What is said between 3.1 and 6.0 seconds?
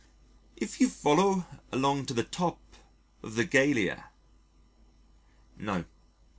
of the galea," No.